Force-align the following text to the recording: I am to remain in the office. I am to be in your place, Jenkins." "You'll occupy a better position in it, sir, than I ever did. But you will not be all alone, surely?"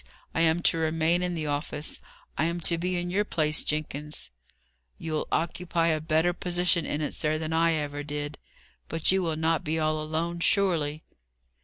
I 0.33 0.41
am 0.41 0.61
to 0.61 0.79
remain 0.79 1.21
in 1.21 1.35
the 1.35 1.45
office. 1.45 2.01
I 2.35 2.45
am 2.45 2.59
to 2.61 2.79
be 2.79 2.95
in 2.97 3.11
your 3.11 3.23
place, 3.23 3.63
Jenkins." 3.63 4.31
"You'll 4.97 5.27
occupy 5.31 5.89
a 5.89 6.01
better 6.01 6.33
position 6.33 6.87
in 6.87 7.01
it, 7.01 7.13
sir, 7.13 7.37
than 7.37 7.53
I 7.53 7.73
ever 7.73 8.01
did. 8.01 8.39
But 8.89 9.11
you 9.11 9.21
will 9.21 9.35
not 9.35 9.63
be 9.63 9.77
all 9.77 10.01
alone, 10.01 10.39
surely?" 10.39 11.03